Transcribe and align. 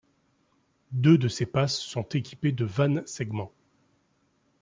Deux 0.93 1.19
de 1.19 1.27
ces 1.27 1.45
passes 1.45 1.79
sont 1.79 2.09
équipées 2.09 2.51
de 2.53 2.65
vannes 2.65 3.05
segment. 3.05 3.51